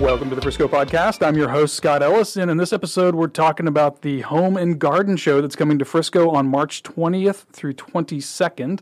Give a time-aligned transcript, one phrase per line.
[0.00, 1.26] Welcome to the Frisco Podcast.
[1.26, 4.78] I'm your host, Scott Ellis, and in this episode, we're talking about the Home and
[4.78, 8.78] Garden Show that's coming to Frisco on March 20th through 22nd.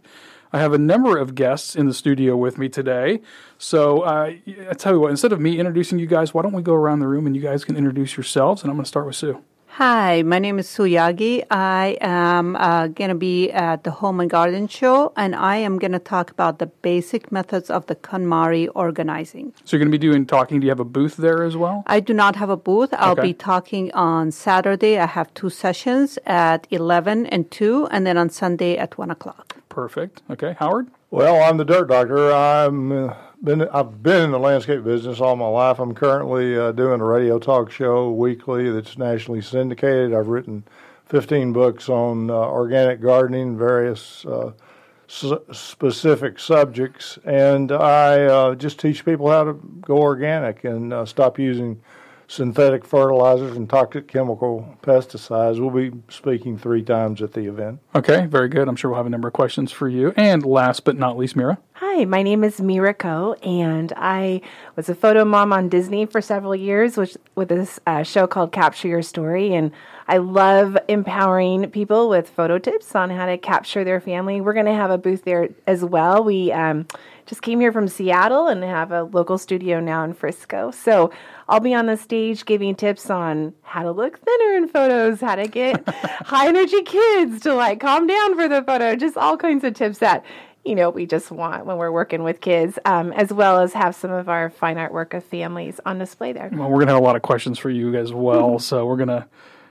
[0.52, 3.22] I have a number of guests in the studio with me today.
[3.56, 6.62] So uh, I tell you what, instead of me introducing you guys, why don't we
[6.62, 8.62] go around the room and you guys can introduce yourselves?
[8.62, 9.42] And I'm going to start with Sue.
[9.76, 11.44] Hi, my name is Suyagi.
[11.50, 15.78] I am uh, going to be at the Home and Garden Show, and I am
[15.78, 19.52] going to talk about the basic methods of the KonMari organizing.
[19.66, 20.60] So you're going to be doing talking.
[20.60, 21.82] Do you have a booth there as well?
[21.86, 22.88] I do not have a booth.
[22.94, 23.20] I'll Okay.
[23.20, 24.98] be talking on Saturday.
[24.98, 29.56] I have two sessions at 11 and 2, and then on Sunday at 1 o'clock.
[29.68, 30.22] Perfect.
[30.30, 30.86] Okay, Howard.
[31.16, 32.30] Well, I'm the dirt doctor.
[32.30, 35.78] I'm uh, been I've been in the landscape business all my life.
[35.78, 40.12] I'm currently uh, doing a radio talk show weekly that's nationally syndicated.
[40.12, 40.62] I've written
[41.06, 44.52] 15 books on uh, organic gardening, various uh,
[45.06, 51.80] specific subjects, and I uh, just teach people how to go organic and stop using
[52.28, 55.60] synthetic fertilizers and toxic chemical pesticides.
[55.60, 57.80] We'll be speaking three times at the event.
[57.94, 58.68] Okay, very good.
[58.68, 60.12] I'm sure we'll have a number of questions for you.
[60.16, 61.58] And last but not least, Mira.
[61.74, 64.40] Hi, my name is Me Ra Koh, and I
[64.76, 68.52] was a photo mom on Disney for several years, which with this uh, show called
[68.52, 69.70] Capture Your Story, and
[70.08, 74.40] I love empowering people with photo tips on how to capture their family.
[74.40, 76.22] We're going to have a booth there as well.
[76.22, 76.86] We um,
[77.26, 81.10] just came here from Seattle and have a local studio now in Frisco, so
[81.48, 85.34] I'll be on the stage giving tips on how to look thinner in photos, how
[85.34, 89.64] to get high energy kids to like calm down for the photo, just all kinds
[89.64, 90.24] of tips that
[90.64, 93.94] you know, we just want when we're working with kids, um, as well as have
[93.94, 96.50] some of our fine artwork of families on display there.
[96.52, 98.58] Well, we're going to have a lot of questions for you as well.
[98.58, 99.28] so we're going to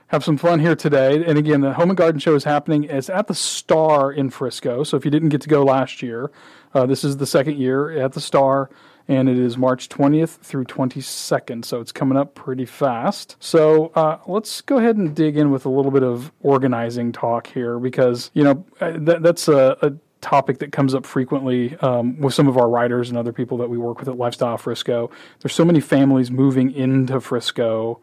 [0.08, 1.24] have some fun here today.
[1.24, 2.84] And again, the Home and Garden Show is happening.
[2.84, 4.84] It's at the Star in Frisco.
[4.84, 6.30] So if you didn't get to go last year,
[6.74, 8.70] uh, this is the second year at the Star.
[9.08, 11.64] And it is March 20th through 22nd.
[11.64, 13.36] So it's coming up pretty fast.
[13.38, 17.46] So uh, let's go ahead and dig in with a little bit of organizing talk
[17.46, 22.34] here because, you know, that, that's a, a topic that comes up frequently um, with
[22.34, 25.08] some of our writers and other people that we work with at Lifestyle Frisco.
[25.40, 28.00] There's so many families moving into Frisco,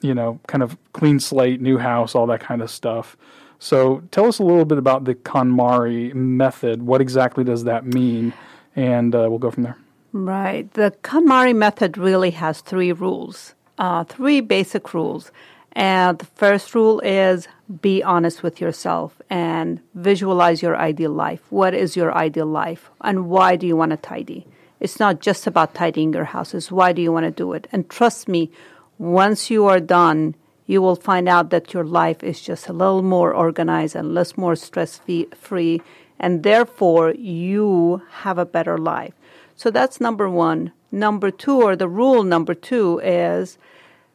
[0.00, 3.16] you know, kind of clean slate, new house, all that kind of stuff.
[3.58, 6.82] So tell us a little bit about the KonMari method.
[6.82, 8.32] What exactly does that mean?
[8.76, 9.76] And uh, we'll go from there.
[10.12, 10.72] Right.
[10.72, 15.32] The KonMari method really has three rules, uh, three basic rules.
[15.72, 17.46] And the first rule is
[17.80, 21.40] be honest with yourself and visualize your ideal life.
[21.50, 22.90] What is your ideal life?
[23.02, 24.46] And why do you want to tidy?
[24.80, 27.66] It's not just about tidying your house, it's why do you want to do it?
[27.72, 28.50] And trust me,
[28.98, 30.34] once you are done,
[30.66, 34.36] you will find out that your life is just a little more organized and less
[34.36, 35.00] more stress
[35.34, 35.80] free,
[36.18, 39.14] and therefore you have a better life.
[39.56, 40.72] So that's number one.
[40.90, 43.58] Number two, or the rule number two, is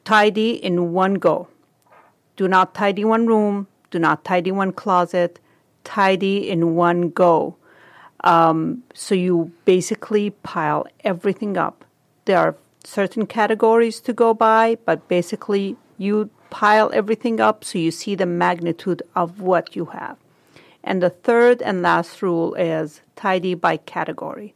[0.03, 1.47] tidy in one go.
[2.35, 5.39] Do not tidy one room, do not tidy one closet,
[5.83, 7.55] tidy in one go.
[8.23, 11.85] Um, so you basically pile everything up.
[12.25, 17.91] There are certain categories to go by, but basically you pile everything up so you
[17.91, 20.17] see the magnitude of what you have.
[20.83, 24.53] And the third and last rule is tidy by category.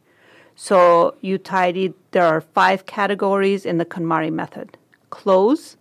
[0.54, 4.76] So you tidy, there are five categories in the KonMari method
[5.10, 5.76] clothes,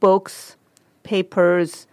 [0.00, 0.56] books,
[1.02, 1.86] papers,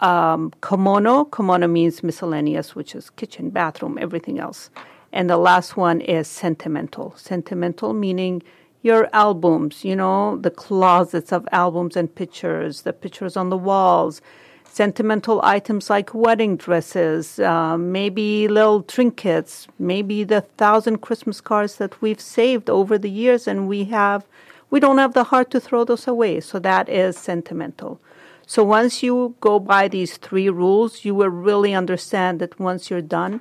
[0.00, 1.28] um, komono.
[1.28, 4.70] Komono means miscellaneous, which is kitchen, bathroom, everything else.
[5.12, 7.14] And the last one is sentimental.
[7.16, 8.42] Sentimental meaning
[8.82, 14.20] your albums, you know, the closets of albums and pictures, the pictures on the walls,
[14.64, 22.00] sentimental items like wedding dresses, uh, maybe little trinkets, maybe the thousand Christmas cards that
[22.00, 24.24] we've saved over the years and we have,
[24.70, 26.40] we don't have the heart to throw those away.
[26.40, 28.00] So that is sentimental.
[28.46, 33.02] So once you go by these three rules, you will really understand that once you're
[33.02, 33.40] done,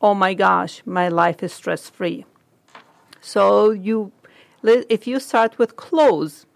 [0.00, 2.24] oh my gosh, my life is stress free.
[3.20, 4.12] So you,
[4.62, 6.46] if you start with clothes,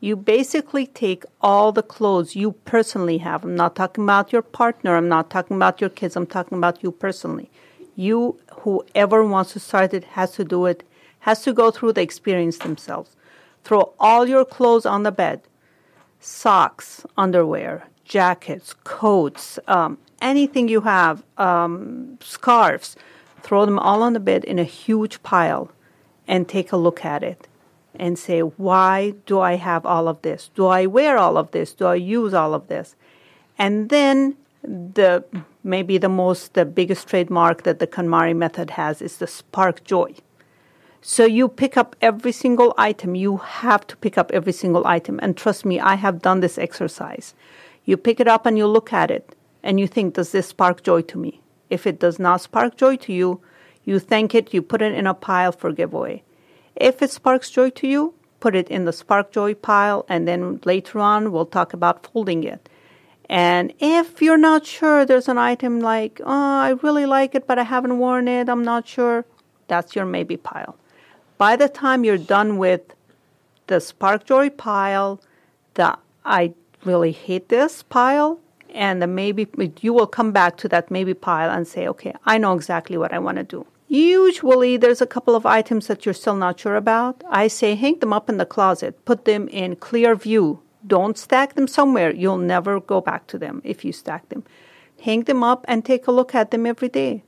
[0.00, 3.44] you basically take all the clothes you personally have.
[3.44, 4.96] I'm not talking about your partner.
[4.96, 6.14] I'm not talking about your kids.
[6.14, 7.50] I'm talking about you personally.
[7.96, 10.82] You, whoever wants to start it, has to do it,
[11.20, 13.16] has to go through the experience themselves.
[13.62, 15.40] Throw all your clothes on the bed
[16.20, 22.96] socks, underwear, jackets, coats, um, anything you have, um, scarves.
[23.42, 25.70] Throw them all on the bed in a huge pile
[26.26, 27.46] and take a look at it
[27.96, 30.50] and say, why do I have all of this?
[30.54, 31.72] Do I wear all of this?
[31.72, 32.96] Do I use all of this?
[33.58, 35.24] And then the
[35.62, 40.14] maybe the most the biggest trademark that the KonMari method has is the spark joy.
[41.00, 43.14] So you pick up every single item.
[43.14, 45.20] You have to pick up every single item.
[45.22, 47.34] And trust me, I have done this exercise.
[47.84, 50.82] You pick it up and you look at it and you think, does this spark
[50.82, 51.42] joy to me?
[51.68, 53.42] If it does not spark joy to you,
[53.84, 56.22] you thank it, you put it in a pile for giveaway.
[56.76, 60.60] If it sparks joy to you, put it in the spark joy pile, and then
[60.64, 62.68] later on we'll talk about folding it.
[63.30, 67.58] And if you're not sure, there's an item like, oh, I really like it, but
[67.58, 69.24] I haven't worn it, I'm not sure,
[69.66, 70.76] that's your maybe pile.
[71.38, 72.82] By the time you're done with
[73.66, 75.20] the Spark Joy pile,
[75.74, 76.52] the I
[76.84, 78.40] really hate this pile,
[78.74, 79.48] and the maybe
[79.80, 83.12] you will come back to that maybe pile and say, okay, I know exactly what
[83.12, 83.66] I want to do.
[83.94, 87.22] Usually, there's a couple of items that you're still not sure about.
[87.28, 90.62] I say hang them up in the closet, put them in clear view.
[90.86, 92.12] Don't stack them somewhere.
[92.12, 94.44] You'll never go back to them if you stack them.
[95.02, 97.22] Hang them up and take a look at them every day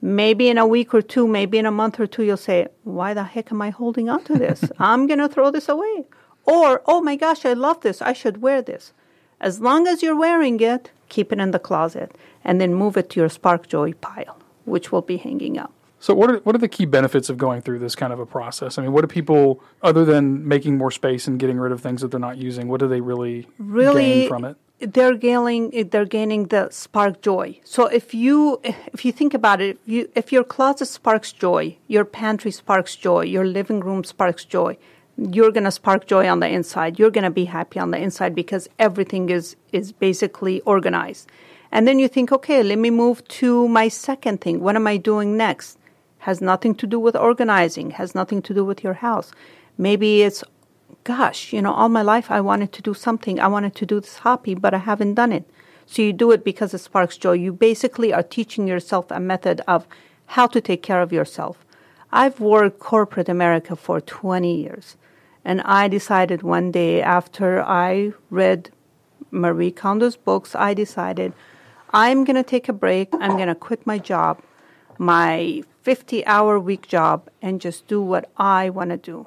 [0.00, 3.14] maybe in a week or two, maybe in a month or two, you'll say, Why
[3.14, 4.64] the heck am I holding on to this?
[4.78, 6.04] I'm going to throw this away.
[6.44, 8.00] Or, Oh my gosh, I love this.
[8.02, 8.92] I should wear this.
[9.40, 12.14] As long as you're wearing it, keep it in the closet
[12.44, 15.72] and then move it to your Spark Joy pile, which will be hanging up.
[16.06, 18.26] So, what are, what are the key benefits of going through this kind of a
[18.26, 18.78] process?
[18.78, 22.00] I mean, what do people, other than making more space and getting rid of things
[22.00, 24.56] that they're not using, what do they really, really gain from it?
[24.78, 27.58] they're gaining they're gaining the spark joy.
[27.64, 31.76] So if you if you think about it, if, you, if your closet sparks joy,
[31.88, 34.78] your pantry sparks joy, your living room sparks joy,
[35.16, 37.00] you're going to spark joy on the inside.
[37.00, 41.28] You're going to be happy on the inside because everything is is basically organized.
[41.72, 44.60] And then you think, okay, let me move to my second thing.
[44.60, 45.78] What am I doing next?
[46.26, 49.30] Has nothing to do with organizing, has nothing to do with your house.
[49.78, 50.42] Maybe it's
[51.04, 53.38] gosh, you know, all my life I wanted to do something.
[53.38, 55.48] I wanted to do this hobby, but I haven't done it.
[55.86, 57.34] So you do it because it sparks joy.
[57.34, 59.86] You basically are teaching yourself a method of
[60.34, 61.64] how to take care of yourself.
[62.10, 64.96] I've worked corporate America for 20 years.
[65.44, 68.70] And I decided one day after I read
[69.30, 71.34] Marie Kondo's books, I decided
[71.92, 73.10] I'm going to take a break.
[73.12, 74.42] I'm going to quit my job,
[74.98, 79.26] my 50 hour week job, and just do what I want to do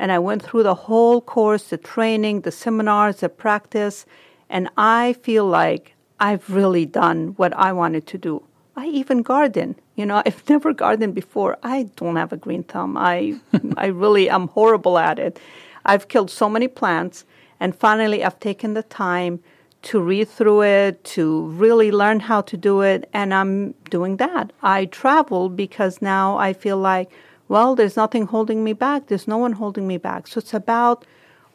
[0.00, 4.06] and I went through the whole course, the training, the seminars, the practice,
[4.48, 8.42] and I feel like I've really done what I wanted to do.
[8.76, 9.76] I even garden.
[9.96, 11.58] You know, I've never gardened before.
[11.62, 12.96] I don't have a green thumb.
[12.96, 13.38] I
[13.76, 15.38] I really am horrible at it.
[15.84, 17.26] I've killed so many plants
[17.60, 19.40] and finally I've taken the time
[19.82, 24.52] to read through it, to really learn how to do it, and I'm doing that.
[24.62, 27.10] I travel because now I feel like
[27.50, 29.08] well, there's nothing holding me back.
[29.08, 30.28] There's no one holding me back.
[30.28, 31.04] So it's about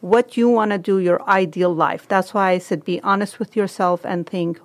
[0.02, 2.06] what you want to do, your ideal life.
[2.06, 4.60] That's why I said be honest with yourself and think,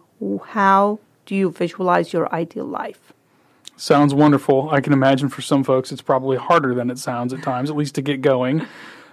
[0.46, 3.12] how do you visualize your ideal life?
[3.76, 4.70] Sounds wonderful.
[4.70, 7.76] I can imagine for some folks it's probably harder than it sounds at times, at
[7.76, 8.66] least to get going.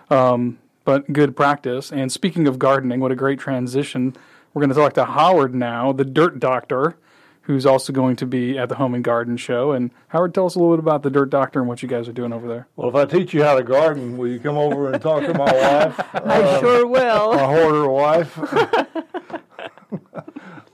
[0.10, 1.92] Um, but good practice.
[1.92, 4.16] And speaking of gardening, what a great transition.
[4.54, 6.98] We're going to talk to Howard now, the dirt doctor
[7.48, 9.72] who's also going to be at the Home and Garden Show.
[9.72, 12.10] And Howard, tell us a little bit about the Dirt Doctor and what you guys
[12.10, 12.68] are doing over there.
[12.76, 15.34] Well, if I teach you how to garden, will you come over and talk to
[15.34, 15.98] my wife?
[16.14, 17.36] I uh, sure will.
[17.36, 18.38] My hoarder wife.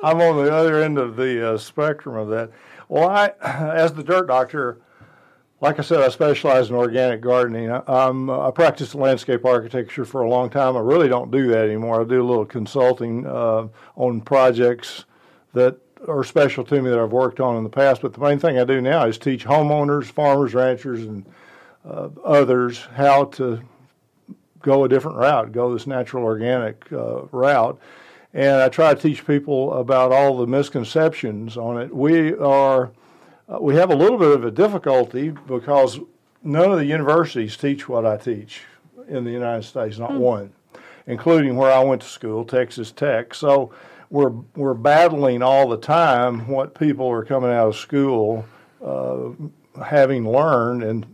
[0.04, 2.50] I'm on the other end of the uh, spectrum of that.
[2.90, 4.80] Well, I, as the Dirt Doctor,
[5.64, 7.72] like I said, I specialize in organic gardening.
[7.72, 10.76] I, I'm, I practiced landscape architecture for a long time.
[10.76, 12.02] I really don't do that anymore.
[12.02, 15.06] I do a little consulting uh, on projects
[15.54, 18.02] that are special to me that I've worked on in the past.
[18.02, 21.26] But the main thing I do now is teach homeowners, farmers, ranchers, and
[21.90, 23.62] uh, others how to
[24.62, 27.80] go a different route, go this natural organic uh, route.
[28.34, 31.96] And I try to teach people about all the misconceptions on it.
[31.96, 32.92] We are
[33.50, 36.00] uh, we have a little bit of a difficulty because
[36.44, 38.62] none of the universities teach what I teach
[39.08, 40.20] in the United States, not mm.
[40.20, 40.54] one,
[41.08, 43.34] including where I went to school, Texas Tech.
[43.34, 43.72] So
[44.10, 48.46] we're we're battling all the time what people are coming out of school
[48.84, 49.30] uh,
[49.84, 51.06] having learned and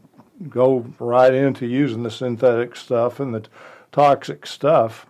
[0.50, 3.46] go right into using the synthetic stuff and the
[3.92, 5.06] toxic stuff.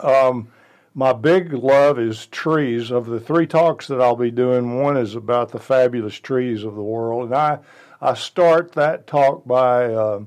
[0.00, 0.48] Um,
[0.94, 2.90] my big love is trees.
[2.90, 6.74] Of the three talks that I'll be doing, one is about the fabulous trees of
[6.74, 7.58] the world, and I
[8.02, 10.20] I start that talk by uh,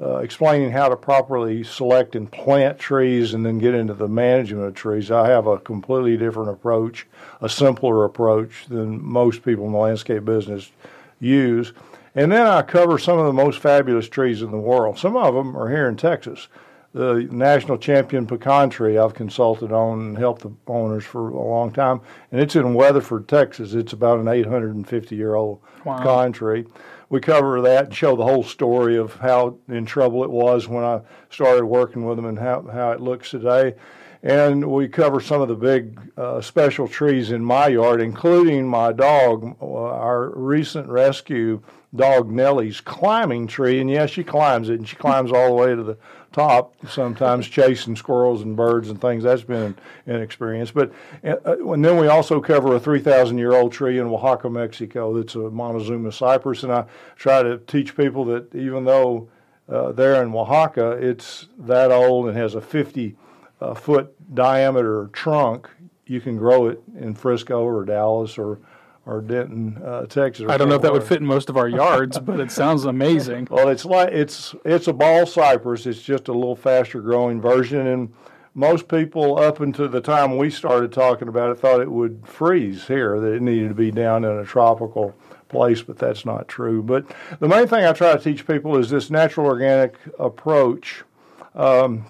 [0.00, 4.66] uh, explaining how to properly select and plant trees and then get into the management
[4.66, 5.10] of trees.
[5.10, 7.06] I have a completely different approach,
[7.40, 10.72] a simpler approach than most people in the landscape business
[11.20, 11.72] use.
[12.16, 14.98] And then I cover some of the most fabulous trees in the world.
[14.98, 16.48] Some of them are here in Texas.
[16.92, 21.72] The national champion pecan tree I've consulted on and helped the owners for a long
[21.72, 23.72] time, and it's in Weatherford, Texas.
[23.74, 25.96] It's about an 850 year old Wow.
[25.98, 26.64] pecan tree.
[27.08, 30.84] We cover that and show the whole story of how in trouble it was when
[30.84, 33.74] I started working with them and how, how it looks today.
[34.22, 38.92] And we cover some of the big uh, special trees in my yard, including my
[38.92, 41.60] dog, uh, our recent rescue
[41.94, 43.80] dog Nellie's climbing tree.
[43.80, 45.96] And yes, she climbs it, and she climbs all the way to the
[46.32, 49.24] top, sometimes chasing squirrels and birds and things.
[49.24, 50.70] That's been an, an experience.
[50.70, 50.92] But
[51.24, 51.36] uh,
[51.72, 55.14] and then we also cover a 3,000 year old tree in Oaxaca, Mexico.
[55.14, 56.62] That's a Montezuma cypress.
[56.62, 56.84] And I
[57.16, 59.28] try to teach people that even though
[59.68, 63.16] uh, there in Oaxaca, it's that old and has a 50
[63.60, 65.68] uh, foot diameter trunk,
[66.06, 68.58] you can grow it in Frisco or Dallas or
[69.04, 70.44] or Denton, uh, Texas.
[70.44, 72.50] or I don't know if that would fit in most of our yards, but it
[72.50, 73.48] sounds amazing.
[73.52, 75.86] Well, it's like it's it's a bald cypress.
[75.86, 78.12] It's just a little faster growing version, and
[78.54, 82.86] most people up until the time we started talking about it thought it would freeze
[82.86, 83.20] here.
[83.20, 85.14] That it needed to be down in a tropical
[85.48, 86.82] place, but that's not true.
[86.82, 87.04] But
[87.40, 91.02] the main thing I try to teach people is this natural organic approach
[91.54, 92.06] um,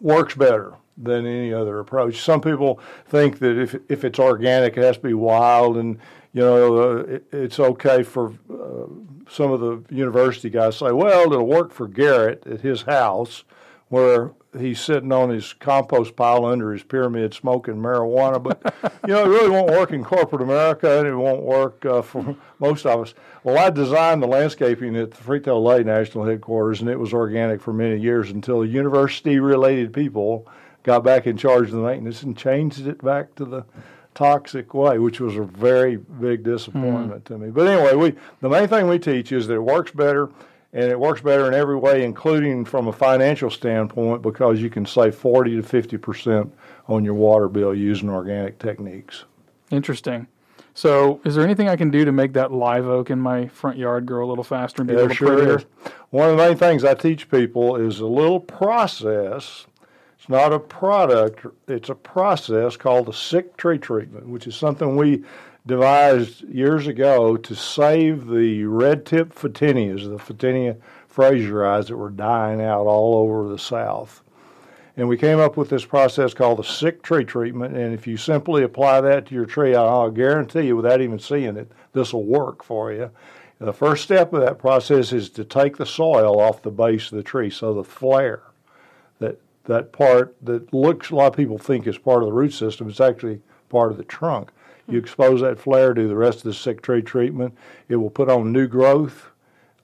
[0.00, 2.22] works better than any other approach.
[2.22, 5.98] Some people think that if if it's organic, it has to be wild, and
[6.32, 8.86] you know uh, it, it's okay for uh,
[9.30, 13.44] some of the university guys say, well, it'll work for Garrett at his house,
[13.88, 18.42] where he's sitting on his compost pile under his pyramid smoking marijuana.
[18.42, 18.74] But
[19.06, 22.36] you know, it really won't work in corporate America, and it won't work uh, for
[22.58, 23.14] most of us.
[23.44, 27.60] Well, I designed the landscaping at the Frito Lay National Headquarters, and it was organic
[27.60, 30.46] for many years until university-related people
[30.82, 33.64] got back in charge of the maintenance and changed it back to the
[34.14, 37.50] toxic way, which was a very big disappointment to me.
[37.50, 40.28] But anyway, we the main thing we teach is that it works better,
[40.72, 44.84] and it works better in every way, including from a financial standpoint, because you can
[44.86, 46.52] save forty to fifty percent
[46.88, 49.24] on your water bill using organic techniques.
[49.70, 50.26] Interesting.
[50.74, 53.76] So, is there anything I can do to make that live oak in my front
[53.76, 55.58] yard grow a little faster and be a There little sure prettier?
[55.58, 55.66] is.
[56.08, 59.66] One of the main things I teach people is a little process.
[60.22, 64.94] It's not a product, it's a process called the sick tree treatment, which is something
[64.94, 65.24] we
[65.66, 70.76] devised years ago to save the red tip photinias, the Photinia
[71.12, 74.22] fraseri that were dying out all over the South.
[74.96, 77.76] And we came up with this process called the sick tree treatment.
[77.76, 81.56] And if you simply apply that to your tree, I'll guarantee you, without even seeing
[81.56, 83.10] it, this will work for you.
[83.58, 87.16] The first step of that process is to take the soil off the base of
[87.16, 88.44] the tree, so the flare,
[89.18, 92.52] that that part that looks a lot of people think is part of the root
[92.52, 94.50] system, it's actually part of the trunk.
[94.88, 97.56] You expose that flare to the rest of the sick tree treatment,
[97.88, 99.30] it will put on new growth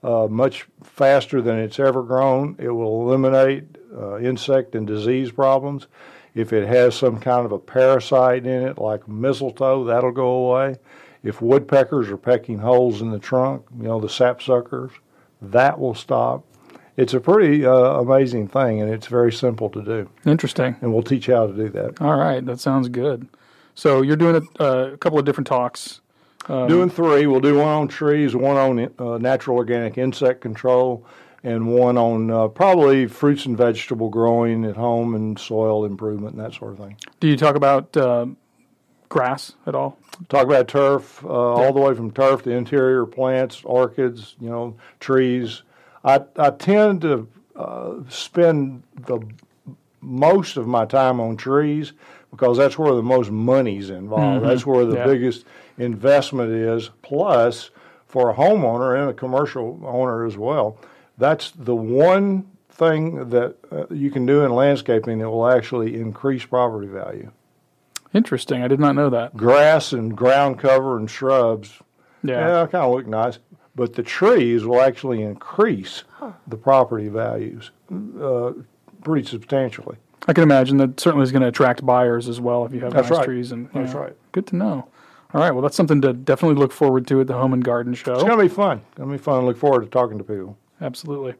[0.03, 2.55] uh, much faster than it's ever grown.
[2.59, 3.63] It will eliminate
[3.95, 5.87] uh, insect and disease problems.
[6.35, 10.77] If it has some kind of a parasite in it, like mistletoe, that'll go away.
[11.23, 14.91] If woodpeckers are pecking holes in the trunk, you know, the sapsuckers,
[15.41, 16.45] that will stop.
[16.99, 20.09] It's a pretty uh, amazing thing, and it's very simple to do.
[20.25, 20.75] Interesting.
[20.81, 22.01] And we'll teach you how to do that.
[22.01, 23.29] All right, that sounds good.
[23.73, 26.01] So, you're doing a, a couple of different talks.
[26.47, 27.27] Doing three.
[27.27, 31.05] We'll do one on trees, one on uh, natural organic insect control,
[31.43, 36.43] and one on uh, probably fruits and vegetable growing at home and soil improvement and
[36.43, 36.97] that sort of thing.
[37.19, 38.25] Do you talk about uh,
[39.09, 39.99] grass at all?
[40.27, 44.75] Talk about turf, uh, all the way from turf to interior plants, orchids, you know,
[44.99, 45.61] trees.
[46.03, 49.19] I, I tend to uh, spend the
[50.01, 51.91] most of my time on trees
[52.31, 54.45] because that's where the most money's involved.
[54.45, 55.05] That's where the Yeah.
[55.05, 55.45] biggest
[55.77, 56.89] investment is.
[57.01, 57.71] Plus,
[58.05, 60.77] for a homeowner and a commercial owner as well,
[61.17, 66.45] that's the one thing that uh, you can do in landscaping that will actually increase
[66.45, 67.29] property value.
[68.13, 68.63] Interesting.
[68.63, 69.35] I did not know that.
[69.35, 71.77] Grass and ground cover and shrubs,
[72.23, 72.61] Yeah.
[72.61, 73.39] yeah, kind of look nice,
[73.79, 76.03] but the trees will actually increase
[76.47, 77.71] the property values
[78.21, 78.51] uh,
[79.05, 79.95] pretty substantially.
[80.27, 82.91] I can imagine that certainly is going to attract buyers as well if you have
[82.91, 83.25] That's nice right.
[83.25, 83.53] trees.
[83.53, 83.99] And That's yeah.
[83.99, 84.15] right.
[84.33, 84.89] Good to know.
[85.33, 85.51] All right.
[85.51, 88.15] Well, that's something to definitely look forward to at the Home and Garden Show.
[88.15, 88.81] It's going to be fun.
[88.95, 89.43] Going to be fun.
[89.43, 90.57] I Look forward to talking to people.
[90.81, 91.35] Absolutely.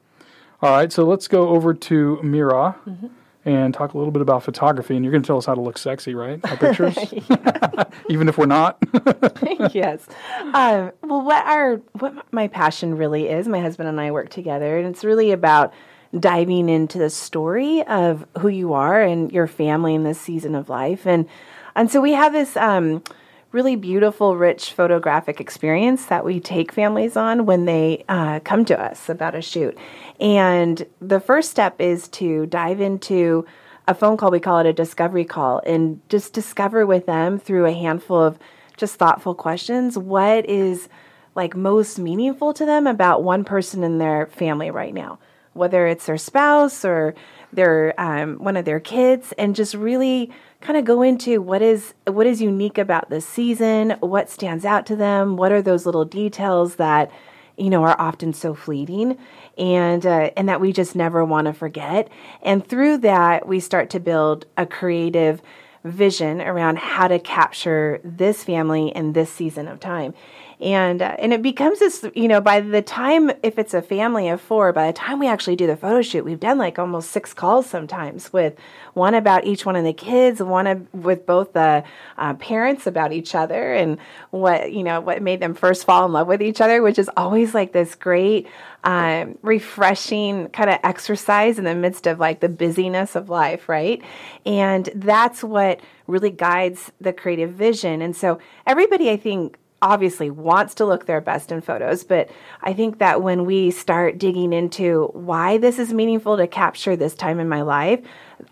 [0.62, 3.08] All right, so let's go over to Mira Mm-hmm.
[3.46, 4.96] And talk a little bit about photography.
[4.96, 6.40] And you're going to tell us how to look sexy, right?
[6.44, 6.98] Our pictures,
[8.10, 8.78] even if we're not.
[9.74, 10.06] yes.
[10.54, 14.78] Um, well, what our what my passion really is, my husband and I work together,
[14.78, 15.74] and it's really about
[16.18, 20.70] diving into the story of who you are and your family in this season of
[20.70, 21.28] life, and
[21.76, 23.04] and so we have this um,
[23.52, 28.80] really beautiful, rich photographic experience that we take families on when they uh, come to
[28.80, 29.78] us about a shoot.
[30.20, 33.46] And the first step is to dive into
[33.88, 37.66] a phone call, we call it a discovery call, and just discover with them through
[37.66, 38.38] a handful of
[38.78, 40.88] just thoughtful questions what is
[41.36, 45.18] like most meaningful to them about one person in their family right now,
[45.54, 47.16] whether it's their spouse or
[47.54, 51.94] their um, one of their kids, and just really kind of go into what is
[52.06, 56.06] what is unique about this season, what stands out to them, what are those little
[56.06, 57.12] details that
[57.58, 59.18] you know are often so fleeting
[59.58, 62.10] and uh, and that we just never want to forget.
[62.42, 65.42] And through that we start to build a creative
[65.84, 70.14] vision around how to capture this family in this season of time
[70.62, 74.28] and uh, and it becomes this you know by the time if it's a family
[74.28, 77.12] of four by the time we actually do the photo shoot we've done like almost
[77.12, 78.56] six calls sometimes with
[78.94, 81.84] one about each one of the kids one of, with both the
[82.18, 83.98] uh, parents about each other and
[84.32, 87.10] what you know what made them first fall in love with each other which is
[87.16, 88.46] always like this great
[88.84, 94.02] um, refreshing kind of exercise in the midst of like the busyness of life right?
[94.46, 98.02] And that's what really guides the creative vision.
[98.02, 102.30] And so everybody i think obviously wants to look their best in photos, but
[102.62, 107.16] I think that when we start digging into why this is meaningful to capture this
[107.16, 108.02] time in my life,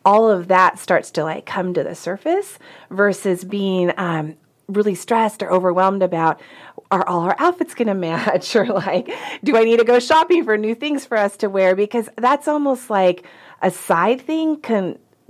[0.05, 4.35] all of that starts to like come to the surface versus being um,
[4.67, 6.41] really stressed or overwhelmed about
[6.91, 8.55] are all our outfits going to match?
[8.55, 9.09] Or like
[9.43, 11.75] do I need to go shopping for new things for us to wear?
[11.75, 13.25] Because that's almost like
[13.61, 14.61] a side thing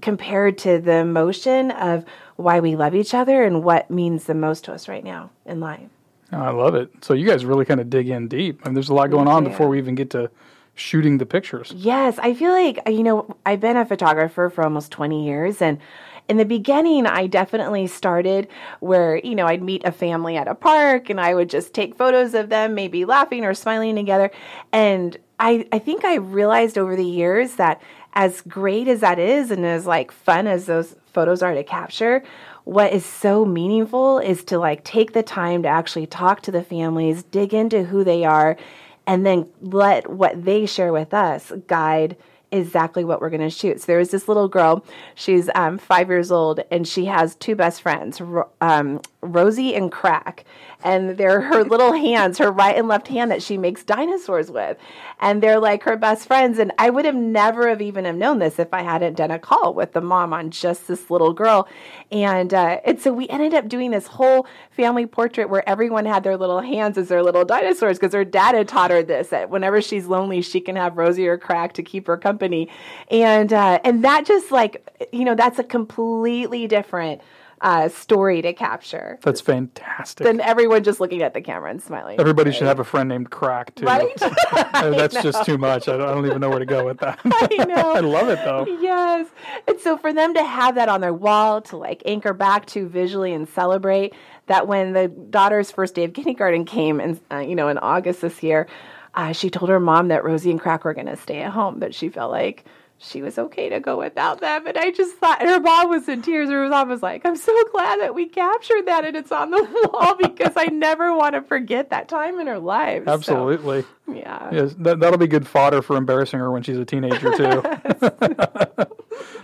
[0.01, 2.05] compared to the emotion of
[2.37, 5.59] why we love each other and what means the most to us right now in
[5.59, 5.89] life.
[6.31, 6.91] Oh, I love it.
[7.01, 8.61] So you guys really kind of dig in deep.
[8.63, 10.29] I mean, there's a lot going on before we even get to
[10.75, 11.73] shooting the pictures.
[11.75, 15.79] Yes, I feel like you know I've been a photographer for almost 20 years and
[16.27, 18.47] in the beginning, I definitely started
[18.79, 21.95] where, you know, I'd meet a family at a park and I would just take
[21.95, 24.31] photos of them, maybe laughing or smiling together.
[24.73, 27.81] And I, I think I realized over the years that
[28.17, 32.23] as great as that is and as like fun as those photos are to capture,
[32.63, 36.63] what is so meaningful is to like take the time to actually talk to the
[36.63, 38.57] families, dig into who they are,
[39.05, 42.17] and then let what they share with us guide
[42.51, 43.81] exactly what we're going to shoot.
[43.81, 47.55] So there was this little girl, she's um, five years old, and she has two
[47.55, 48.19] best friends,
[48.61, 50.43] um, Rosie and Crack.
[50.83, 54.77] And they're her little hands, her right and left hand that she makes dinosaurs with.
[55.19, 56.59] And they're like her best friends.
[56.59, 59.39] And I would have never have even have known this if I hadn't done a
[59.39, 61.67] call with the mom on just this little girl.
[62.11, 66.23] And, uh, and so we ended up doing this whole family portrait where everyone had
[66.23, 69.49] their little hands as their little dinosaurs because her dad had taught her this that
[69.49, 72.69] whenever she's lonely, she can have Rosie or Crack to keep her company.
[73.09, 77.21] And, uh, and that just like, you know, that's a completely different
[77.61, 79.17] uh, story to capture.
[79.21, 80.25] That's fantastic.
[80.25, 82.19] Then everyone just looking at the camera and smiling.
[82.19, 83.85] Everybody should have a friend named Crack too.
[83.85, 84.15] Right?
[84.73, 85.87] That's just too much.
[85.87, 87.19] I don't, I don't, even know where to go with that.
[87.25, 87.93] I know.
[87.93, 88.65] I love it though.
[88.79, 89.27] Yes.
[89.67, 92.87] And so for them to have that on their wall to like anchor back to
[92.87, 94.13] visually and celebrate
[94.45, 98.21] that when the daughter's first day of kindergarten came and uh, you know in August
[98.21, 98.67] this year,
[99.15, 101.79] uh, she told her mom that Rosie and Crack were going to stay at home,
[101.79, 102.65] but she felt like
[102.99, 104.65] she was okay to go without them.
[104.65, 106.49] And I just thought her mom was in tears.
[106.49, 109.89] Her mom was like, I'm so glad that we captured that and it's on the
[109.93, 113.07] wall because I never want to forget that time in her life.
[113.07, 113.83] Absolutely.
[113.83, 114.49] So, yeah.
[114.51, 118.85] Yes, that, that'll be good fodder for embarrassing her when she's a teenager, too.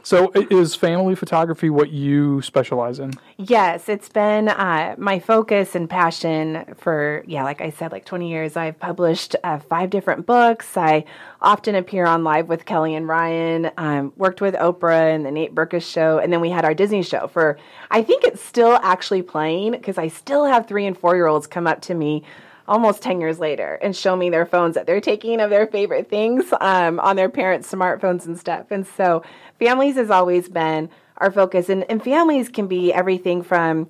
[0.04, 3.14] so, is family photography what you specialize in?
[3.38, 8.30] Yes, it's been uh, my focus and passion for, yeah, like I said, like 20
[8.30, 8.58] years.
[8.58, 10.76] I've published uh, five different books.
[10.76, 11.06] I
[11.42, 15.56] often appear on Live with Kelly and Ryan, um, worked with Oprah and the Nate
[15.56, 17.58] Berkus show, and then we had our Disney show for,
[17.90, 21.48] I think it's still actually playing because I still have three and four year olds
[21.48, 22.24] come up to me
[22.68, 26.10] almost 10 years later and show me their phones that they're taking of their favorite
[26.10, 28.72] things um, on their parents' smartphones and stuff.
[28.72, 29.24] And so
[29.60, 31.70] families has always been our focus.
[31.70, 33.90] And, and families can be everything from,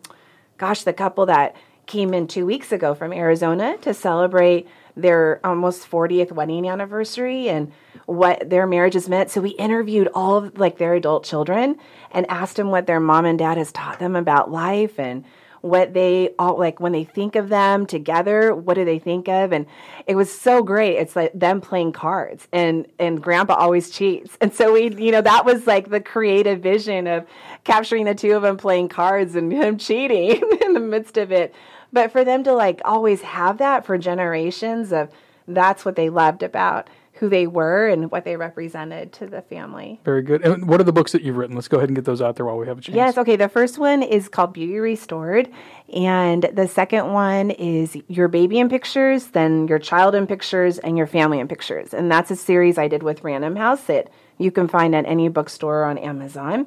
[0.57, 1.55] gosh, the couple that
[1.85, 7.71] came in two weeks ago from Arizona to celebrate their almost 40th wedding anniversary and
[8.05, 9.31] what their marriage has meant.
[9.31, 11.77] So we interviewed all of like their adult children
[12.11, 15.25] and asked them what their mom and dad has taught them about life and
[15.63, 19.53] what they all like when they think of them together what do they think of?
[19.53, 19.65] And
[20.05, 20.97] it was so great.
[20.97, 24.37] It's like them playing cards and and grandpa always cheats.
[24.41, 27.25] And so we you know that was like the creative vision of
[27.63, 31.55] capturing the two of them playing cards and him cheating in the midst of it.
[31.93, 35.11] But for them to like always have that for generations of
[35.47, 39.99] that's what they loved about who they were and what they represented to the family.
[40.03, 40.43] Very good.
[40.43, 41.55] And what are the books that you've written?
[41.55, 42.95] Let's go ahead and get those out there while we have a chance.
[42.95, 43.35] Yes, okay.
[43.35, 45.49] The first one is called Beauty Restored,
[45.93, 50.97] and the second one is Your Baby in Pictures, then Your Child in Pictures, and
[50.97, 51.93] Your Family in Pictures.
[51.93, 55.29] And that's a series I did with Random House that you can find at any
[55.29, 56.65] bookstore on Amazon.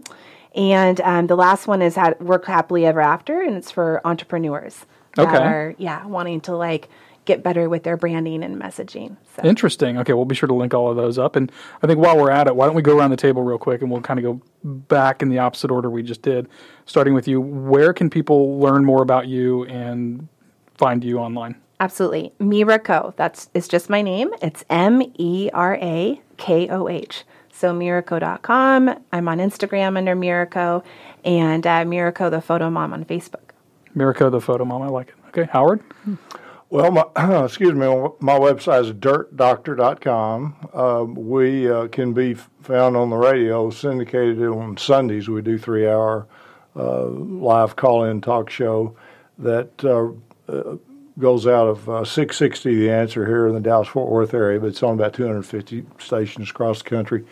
[0.54, 5.26] And um, the last one is Work Happily Ever After, and it's for entrepreneurs that
[5.26, 5.44] Okay.
[5.44, 6.88] are, yeah, wanting to like
[7.26, 9.16] get better with their branding and messaging.
[9.36, 9.44] So.
[9.44, 9.98] Interesting.
[9.98, 11.36] Okay, we'll be sure to link all of those up.
[11.36, 13.58] And I think while we're at it, why don't we go around the table real
[13.58, 16.48] quick and we'll kind of go back in the opposite order we just did,
[16.86, 17.40] starting with you.
[17.40, 20.28] Where can people learn more about you and
[20.76, 21.56] find you online?
[21.78, 22.32] Absolutely.
[22.38, 23.12] Me Ra Koh.
[23.16, 24.30] That's it's just my name.
[24.40, 27.24] It's M E R A K O H.
[27.52, 28.98] So MeRaKoh.com.
[29.12, 30.84] I'm on Instagram under Miraco
[31.24, 33.50] and uh, Me Ra Koh the photo mom on Facebook.
[33.94, 34.82] Me Ra Koh, the photo mom.
[34.82, 35.14] I like it.
[35.28, 35.82] Okay, Howard?
[36.68, 37.04] Well, my,
[37.44, 37.86] excuse me,
[38.20, 40.68] my website is dirtdoctor.com.
[40.74, 45.28] Uh, we uh, can be found on the radio, syndicated on Sundays.
[45.28, 46.26] We do three hour
[46.74, 48.96] uh, live call in talk show
[49.38, 50.08] that uh,
[50.52, 50.76] uh,
[51.18, 54.66] goes out of uh, 660 The Answer here in the Dallas Fort Worth area, but
[54.66, 57.24] it's on about 250 stations across the country.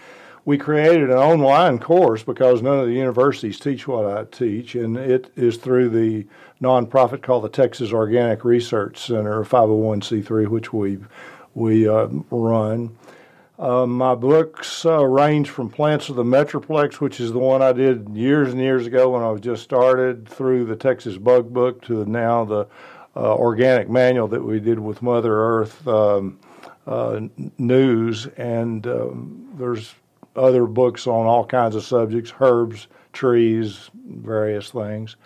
[0.47, 4.97] We created an online course because none of the universities teach what I teach, and
[4.97, 6.27] it is through the
[6.61, 10.99] nonprofit called the Texas Organic Research Center, 501c3, which we
[11.55, 12.97] we uh, run.
[13.59, 17.73] Uh, my books uh, range from Plants of the Metroplex, which is the one I
[17.73, 21.81] did years and years ago when I was just started, through the Texas Bug Book
[21.83, 22.67] to now the
[23.17, 26.39] uh, organic manual that we did with Mother Earth um,
[26.87, 27.21] uh,
[27.57, 29.95] News, and um, there's
[30.37, 35.17] other books on all kinds of subjects, herbs, trees, various things.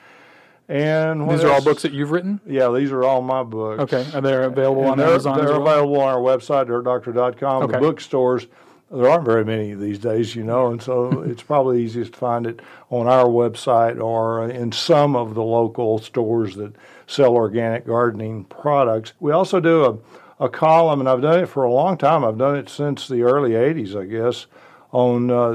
[0.69, 2.41] And These are all books that you've written?
[2.47, 3.81] Yeah, these are all my books.
[3.85, 4.07] Okay.
[4.15, 5.39] Are they're available on they're, Amazon?
[5.39, 5.63] They're well?
[5.63, 7.63] available on our website, dirtdoctor.com.
[7.63, 7.73] Okay.
[7.73, 8.47] The bookstores,
[8.91, 12.47] there aren't very many these days, you know, and so it's probably easiest to find
[12.47, 16.75] it on our website or in some of the local stores that
[17.07, 19.15] sell organic gardening products.
[19.21, 19.85] We also do
[20.39, 22.27] a, a column, and I've done it for a long time.
[22.27, 24.47] I've done it since the early 80s, I guess,
[24.93, 25.51] on uh,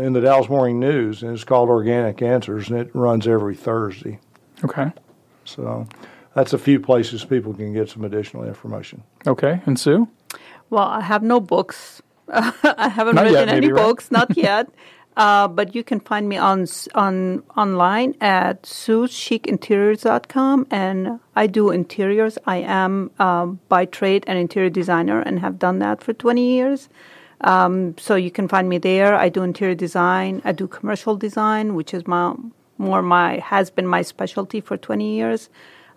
[0.00, 4.18] in the Dallas Morning News, and it's called Organic Answers, and it runs every Thursday.
[4.64, 4.92] Okay.
[5.44, 5.86] So
[6.34, 9.02] that's a few places people can get some additional information.
[9.26, 9.60] Okay.
[9.66, 10.08] And Sue?
[10.70, 12.02] Well, I have no books.
[12.28, 13.82] I haven't Not written yet, any maybe, right?
[13.82, 14.68] books, not yet.
[15.16, 22.36] Uh, but you can find me on on online at suechicinteriors.com, and I do interiors.
[22.44, 26.90] I am um, by trade an interior designer and have done that for 20 years.
[27.42, 29.14] Um, so you can find me there.
[29.14, 30.42] I do interior design.
[30.44, 32.34] I do commercial design, which is my
[32.78, 35.48] more my has been my specialty for 20 years.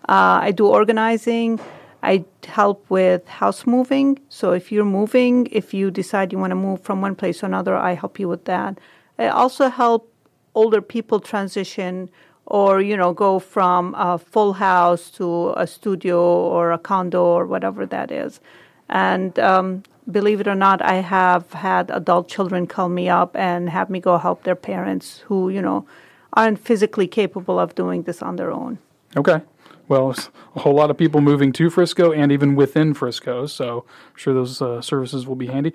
[0.08, 1.60] Uh, I do organizing.
[2.02, 4.18] I help with house moving.
[4.28, 7.46] So if you're moving, if you decide you want to move from one place to
[7.46, 8.78] another, I help you with that.
[9.18, 10.10] I also help
[10.54, 12.08] older people transition
[12.46, 17.46] or, you know, go from a full house to a studio or a condo or
[17.46, 18.40] whatever that is.
[18.88, 23.70] And um, believe it or not, I have had adult children call me up and
[23.70, 25.86] have me go help their parents who, you know,
[26.32, 28.78] aren't physically capable of doing this on their own.
[29.16, 29.40] Okay.
[29.88, 30.14] Well,
[30.54, 34.32] a whole lot of people moving to Frisco and even within Frisco, so I'm sure
[34.32, 35.74] those uh, services will be handy.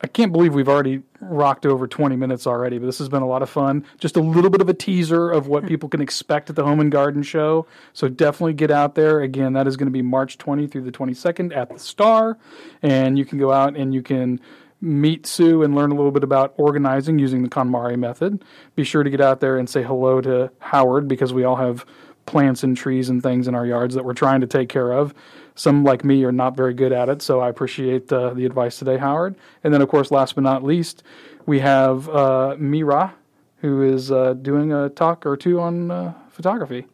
[0.00, 3.26] I can't believe we've already rocked over 20 minutes already, but this has been a
[3.26, 3.84] lot of fun.
[3.98, 6.80] Just a little bit of a teaser of what people can expect at the Home
[6.80, 7.66] and Garden Show.
[7.94, 9.22] So definitely get out there.
[9.22, 12.36] Again, that is going to be March 20 through the 22nd at the Star,
[12.82, 14.40] and you can go out and you can
[14.82, 18.44] meet Sue and learn a little bit about organizing using the KonMari method.
[18.74, 21.86] Be sure to get out there and say hello to Howard because we all have
[22.26, 25.14] plants and trees and things in our yards that we're trying to take care of.
[25.56, 28.78] Some, like me, are not very good at it, so I appreciate uh, the advice
[28.78, 29.34] today, Howard.
[29.64, 31.02] And then, of course, last but not least,
[31.46, 33.14] we have uh, Mira,
[33.62, 36.86] who is uh, doing a talk or two on uh, photography.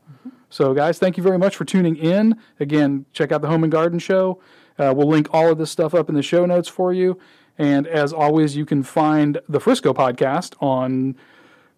[0.49, 2.39] So, guys, thank you very much for tuning in.
[2.61, 4.41] Again, check out the Home and Garden Show.
[4.79, 7.19] Uh, we'll link all of this stuff up in the show notes for you.
[7.59, 11.17] And as always, you can find the Frisco podcast on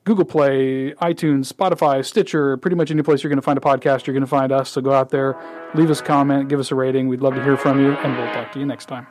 [0.05, 4.07] Google Play, iTunes, Spotify, Stitcher, pretty much any place you're going to find a podcast,
[4.07, 4.71] you're going to find us.
[4.71, 5.35] So go out there,
[5.75, 7.09] leave us a comment, give us a rating.
[7.09, 9.07] We'd love to hear from you, and we'll talk to you next time.